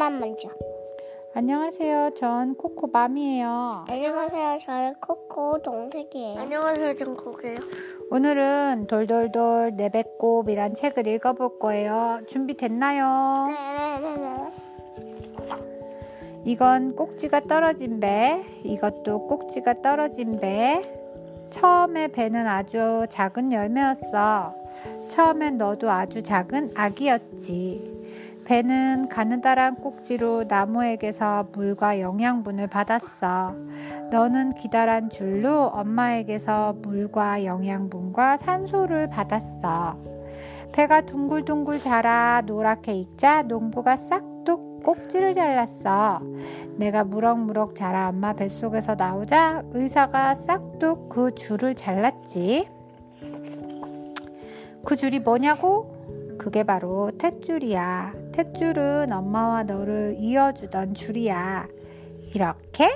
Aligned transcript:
엄마 0.00 0.10
먼저. 0.10 0.48
안녕하세요. 1.34 2.10
전 2.14 2.54
코코맘이에요. 2.54 3.86
안녕하세요. 3.88 4.58
저는 4.64 4.94
코코 5.00 5.60
동생이에요. 5.60 6.40
안녕하세요. 6.40 6.94
전 6.94 7.16
코코예요. 7.16 7.58
오늘은 8.08 8.86
돌돌돌 8.88 9.72
내 9.74 9.88
배꼽이란 9.88 10.76
책을 10.76 11.08
읽어볼 11.08 11.58
거예요. 11.58 12.20
준비됐나요? 12.28 13.48
네네네네. 13.48 14.52
이건 16.44 16.94
꼭지가 16.94 17.40
떨어진 17.48 17.98
배, 17.98 18.44
이것도 18.62 19.26
꼭지가 19.26 19.82
떨어진 19.82 20.38
배. 20.38 20.80
처음에 21.50 22.06
배는 22.06 22.46
아주 22.46 23.04
작은 23.10 23.50
열매였어. 23.50 24.54
처음엔 25.08 25.58
너도 25.58 25.90
아주 25.90 26.22
작은 26.22 26.70
아기였지. 26.76 27.97
배는 28.48 29.10
가느다란 29.10 29.74
꼭지로 29.74 30.44
나무에게서 30.48 31.48
물과 31.52 32.00
영양분을 32.00 32.66
받았어. 32.68 33.54
너는 34.10 34.54
기다란 34.54 35.10
줄로 35.10 35.64
엄마에게서 35.64 36.76
물과 36.80 37.44
영양분과 37.44 38.38
산소를 38.38 39.10
받았어. 39.10 39.98
배가 40.72 41.02
둥글둥글 41.02 41.82
자라 41.82 42.40
노랗게 42.46 42.94
익자 42.94 43.42
농부가 43.42 43.98
싹둑 43.98 44.82
꼭지를 44.82 45.34
잘랐어. 45.34 46.20
내가 46.78 47.04
무럭무럭 47.04 47.74
자라 47.74 48.08
엄마 48.08 48.32
뱃속에서 48.32 48.94
나오자 48.94 49.64
의사가 49.72 50.36
싹둑 50.36 51.10
그 51.10 51.34
줄을 51.34 51.74
잘랐지. 51.74 52.66
그 54.86 54.96
줄이 54.96 55.18
뭐냐고? 55.20 55.97
그게 56.38 56.62
바로 56.62 57.10
탯줄이야. 57.18 58.32
탯줄은 58.32 59.12
엄마와 59.12 59.64
너를 59.64 60.16
이어주던 60.18 60.94
줄이야. 60.94 61.66
이렇게? 62.32 62.88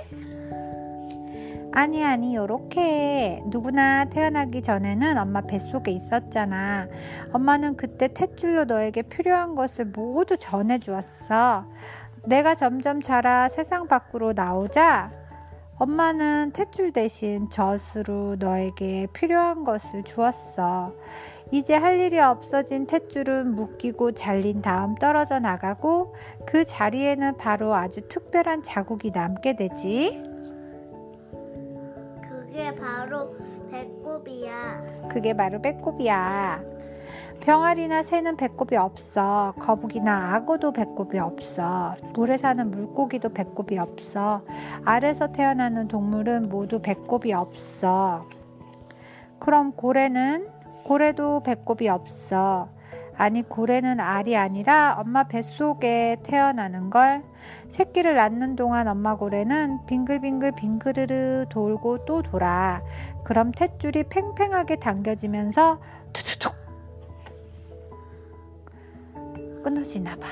아니, 1.74 2.04
아니, 2.04 2.36
요렇게. 2.36 3.44
누구나 3.46 4.04
태어나기 4.04 4.62
전에는 4.62 5.18
엄마 5.18 5.40
뱃속에 5.40 5.90
있었잖아. 5.90 6.86
엄마는 7.32 7.76
그때 7.76 8.08
탯줄로 8.08 8.66
너에게 8.66 9.02
필요한 9.02 9.54
것을 9.54 9.86
모두 9.86 10.36
전해주었어. 10.36 11.66
내가 12.24 12.54
점점 12.54 13.00
자라 13.00 13.48
세상 13.48 13.88
밖으로 13.88 14.32
나오자 14.32 15.21
엄마는 15.78 16.52
탯줄 16.52 16.92
대신 16.92 17.48
젖으로 17.50 18.36
너에게 18.38 19.06
필요한 19.12 19.64
것을 19.64 20.04
주었어. 20.04 20.92
이제 21.50 21.74
할 21.74 22.00
일이 22.00 22.18
없어진 22.18 22.86
탯줄은 22.86 23.44
묶이고 23.44 24.12
잘린 24.12 24.60
다음 24.60 24.94
떨어져 24.94 25.38
나가고 25.38 26.14
그 26.46 26.64
자리에는 26.64 27.36
바로 27.36 27.74
아주 27.74 28.00
특별한 28.08 28.62
자국이 28.62 29.10
남게 29.10 29.56
되지. 29.56 30.22
그게 32.22 32.74
바로 32.74 33.34
배꼽이야. 33.70 35.08
그게 35.10 35.34
바로 35.34 35.60
배꼽이야. 35.60 36.71
병아리나 37.42 38.04
새는 38.04 38.36
배꼽이 38.36 38.76
없어. 38.76 39.52
거북이나 39.58 40.32
악어도 40.32 40.72
배꼽이 40.72 41.18
없어. 41.18 41.96
물에 42.14 42.38
사는 42.38 42.70
물고기도 42.70 43.30
배꼽이 43.30 43.78
없어. 43.78 44.42
알에서 44.84 45.32
태어나는 45.32 45.88
동물은 45.88 46.48
모두 46.48 46.80
배꼽이 46.80 47.32
없어. 47.32 48.28
그럼 49.40 49.72
고래는? 49.72 50.46
고래도 50.84 51.42
배꼽이 51.42 51.88
없어. 51.88 52.68
아니, 53.16 53.42
고래는 53.42 53.98
알이 53.98 54.36
아니라 54.36 54.96
엄마 55.00 55.24
뱃속에 55.24 56.18
태어나는 56.22 56.90
걸. 56.90 57.24
새끼를 57.70 58.14
낳는 58.14 58.54
동안 58.54 58.86
엄마 58.86 59.16
고래는 59.16 59.86
빙글빙글 59.86 60.52
빙그르르 60.52 61.46
돌고 61.48 62.04
또 62.04 62.22
돌아. 62.22 62.82
그럼 63.24 63.50
탯줄이 63.50 64.08
팽팽하게 64.08 64.76
당겨지면서 64.76 65.80
투투툭 66.12 66.51
끊어지나 69.62 70.14
봐. 70.16 70.26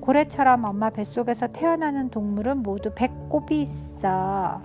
고래처럼 0.00 0.64
엄마 0.64 0.90
뱃속에서 0.90 1.48
태어나는 1.48 2.10
동물은 2.10 2.58
모두 2.58 2.92
배꼽이 2.94 3.62
있어. 3.62 4.60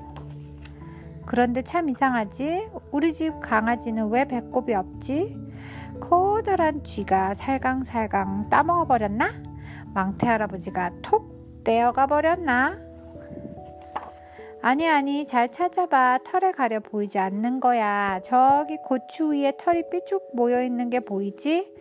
그런데 1.26 1.62
참 1.62 1.90
이상하지? 1.90 2.70
우리 2.92 3.14
집 3.14 3.40
강아지는 3.40 4.10
왜 4.10 4.26
배꼽이 4.26 4.74
없지? 4.74 5.38
커다란 6.02 6.84
쥐가 6.84 7.36
살강살강 7.36 8.50
따먹어 8.50 8.86
버렸나? 8.88 9.32
망태 9.94 10.28
할아버지가 10.28 10.92
톡 11.02 11.64
떼어가 11.64 12.08
버렸나? 12.08 12.89
아니 14.62 14.88
아니 14.88 15.26
잘 15.26 15.50
찾아봐 15.52 16.20
털에 16.26 16.52
가려 16.52 16.80
보이지 16.82 17.18
않는 17.18 17.60
거야 17.60 18.20
저기 18.24 18.78
고추 18.84 19.30
위에 19.30 19.54
털이 19.58 19.84
삐쭉 19.90 20.32
모여 20.34 20.64
있는 20.64 20.90
게 20.90 21.00
보이지? 21.00 21.74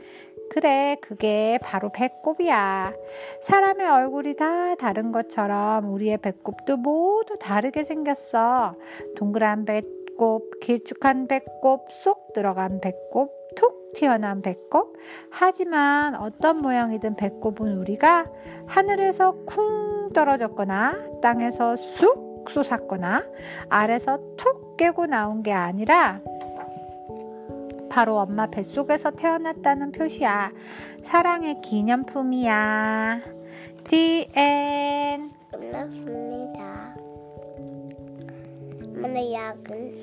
그래, 0.51 0.97
그게 1.03 1.59
바로 1.63 1.91
배꼽이야. 1.93 2.95
사람의 3.43 3.87
얼굴이 3.87 4.35
다 4.37 4.75
다른 4.77 5.13
것처럼 5.13 5.93
우리의 5.93 6.19
배꼽도 6.19 6.79
모두 6.79 7.37
다르게 7.39 7.85
생겼어. 7.85 8.75
동그란 9.17 9.67
배꼽, 9.67 10.59
길쭉한 10.61 11.27
배꼽, 11.27 11.89
쏙 11.93 12.33
들어간 12.33 12.81
배꼽, 12.81 13.31
툭 13.57 13.93
튀어나온 13.95 14.41
배꼽. 14.41 14.97
하지만 15.31 16.15
어떤 16.15 16.63
모양이든 16.63 17.17
배꼽은 17.17 17.77
우리가 17.79 18.31
하늘에서 18.67 19.33
쿵 19.45 20.09
떨어졌거나 20.15 21.21
땅에서 21.21 21.77
쑥 21.77 22.28
솟았거나 22.51 23.25
아래서 23.69 24.19
톡 24.37 24.77
깨고 24.77 25.07
나온 25.07 25.43
게 25.43 25.53
아니라 25.53 26.21
바로 27.89 28.19
엄마 28.19 28.47
뱃속에서 28.47 29.11
태어났다는 29.13 29.93
표시야. 29.93 30.53
사랑의 31.03 31.61
기념품이야. 31.63 33.23
End. 33.91 35.35
끝났습니다. 35.51 36.95
오늘 39.03 39.33
약은 39.33 39.98